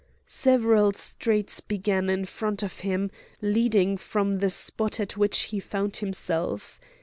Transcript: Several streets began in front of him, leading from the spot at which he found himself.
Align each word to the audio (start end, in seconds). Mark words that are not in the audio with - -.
Several 0.25 0.93
streets 0.93 1.59
began 1.61 2.09
in 2.09 2.25
front 2.25 2.63
of 2.63 2.79
him, 2.79 3.11
leading 3.39 3.97
from 3.97 4.39
the 4.39 4.49
spot 4.49 4.99
at 4.99 5.15
which 5.15 5.41
he 5.51 5.59
found 5.59 5.97
himself. 5.97 6.79